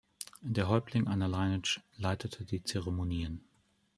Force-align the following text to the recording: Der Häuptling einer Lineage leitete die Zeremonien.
Der 0.41 0.67
Häuptling 0.67 1.05
einer 1.05 1.27
Lineage 1.27 1.79
leitete 1.95 2.43
die 2.43 2.63
Zeremonien. 2.63 3.43